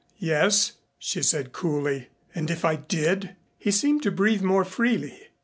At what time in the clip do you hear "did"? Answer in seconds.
2.75-3.35